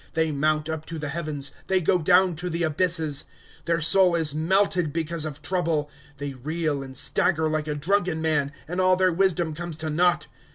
[0.11, 3.25] ^^ They mount up to the heavens, they go down to the abysses;
[3.65, 8.51] Their soul is melted because of trouble,'" They reel and stagger like a drunken man.
[8.67, 10.25] And all their wisdom comes to naught.